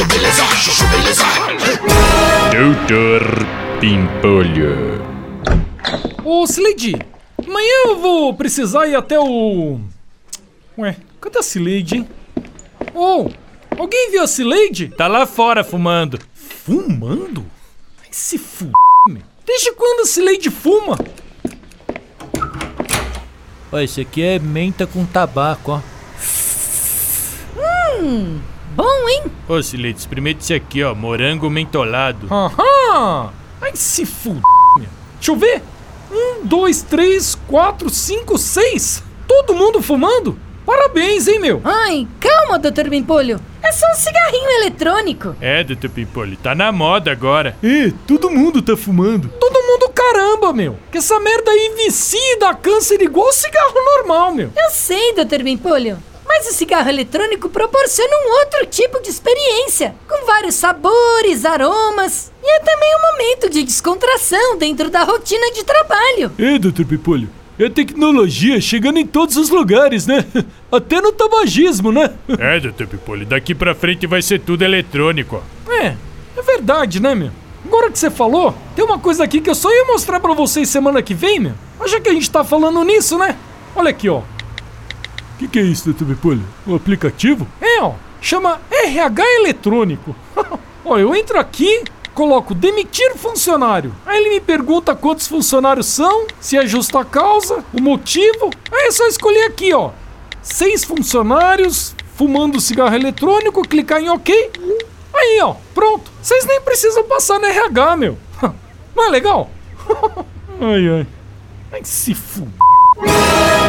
[0.00, 1.24] chuchu beleza, chuchu beleza.
[2.50, 3.22] Doutor
[3.80, 5.00] Pimpolho.
[6.24, 6.94] Ô, Slade,
[7.46, 9.78] amanhã eu vou precisar ir até o.
[10.78, 12.08] Ué, cadê a Slade, hein?
[12.94, 13.28] Ô,
[13.78, 14.88] alguém viu a Slade?
[14.96, 16.18] Tá lá fora fumando.
[16.34, 17.44] Fumando?
[18.02, 18.40] Ai, se.
[19.46, 20.98] Desde quando a Slade fuma?
[23.72, 25.80] Ó, esse aqui é menta com tabaco, ó.
[28.74, 29.24] Bom, hein?
[29.48, 30.94] Ô, Silete, experimente esse aqui, ó.
[30.94, 32.28] Morango mentolado.
[32.30, 33.32] Aham!
[33.60, 34.30] Ai, se f.
[34.30, 34.88] meu.
[35.16, 35.62] Deixa eu ver.
[36.10, 39.02] Um, dois, três, quatro, cinco, seis.
[39.28, 40.38] Todo mundo fumando?
[40.64, 41.60] Parabéns, hein, meu?
[41.64, 42.88] Ai, calma, Dr.
[42.88, 43.40] Bimpolho.
[43.62, 45.36] É só um cigarrinho eletrônico.
[45.40, 47.56] É, doutor Pimpolho, tá na moda agora.
[47.62, 49.28] E todo mundo tá fumando.
[49.38, 50.78] Todo mundo caramba, meu.
[50.90, 54.50] Que essa merda aí vicia e dá câncer igual cigarro normal, meu.
[54.56, 55.42] Eu sei, Dr.
[55.42, 55.98] Bimpolho.
[56.30, 62.48] Mas o cigarro eletrônico proporciona um outro tipo de experiência, com vários sabores, aromas e
[62.48, 66.30] é também um momento de descontração dentro da rotina de trabalho.
[66.38, 67.28] É, doutor Pipolho.
[67.58, 70.24] É tecnologia chegando em todos os lugares, né?
[70.70, 72.14] Até no tabagismo, né?
[72.38, 75.72] É, doutor Pimpolho, daqui pra frente vai ser tudo eletrônico, ó.
[75.72, 75.96] É,
[76.36, 77.32] é verdade, né, meu?
[77.66, 80.68] Agora que você falou, tem uma coisa aqui que eu só ia mostrar pra vocês
[80.68, 81.54] semana que vem, meu.
[81.76, 83.34] Mas já que a gente tá falando nisso, né?
[83.74, 84.22] Olha aqui, ó.
[85.40, 86.42] O que, que é isso, doutor Pipolho?
[86.66, 87.48] O aplicativo?
[87.62, 87.94] É, ó.
[88.20, 90.14] Chama RH eletrônico.
[90.84, 93.94] ó, eu entro aqui, coloco demitir funcionário.
[94.04, 98.50] Aí ele me pergunta quantos funcionários são, se é justa causa, o motivo.
[98.70, 99.92] Aí é só escolher aqui, ó.
[100.42, 104.50] Seis funcionários, fumando cigarro eletrônico, clicar em OK.
[105.14, 106.10] Aí, ó, pronto.
[106.20, 108.18] Vocês nem precisam passar no RH, meu.
[108.94, 109.50] Não é legal?
[110.60, 111.06] ai, ai.
[111.72, 112.42] Ai, se f...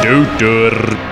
[0.02, 1.11] Doutor